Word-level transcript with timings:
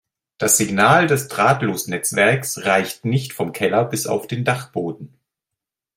Das 0.39 0.57
Signal 0.57 1.05
des 1.05 1.27
Drahtlosnetzwerks 1.27 2.65
reicht 2.65 3.05
nicht 3.05 3.33
vom 3.33 3.51
Keller 3.53 3.85
bis 3.85 4.07
auf 4.07 4.25
den 4.25 4.43
Dachboden. 4.43 5.13